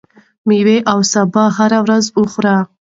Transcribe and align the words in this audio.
ميوې 0.47 0.77
او 0.91 0.99
سابه 1.11 1.43
هره 1.57 1.79
ورځ 1.85 2.05
وخورئ. 2.19 2.57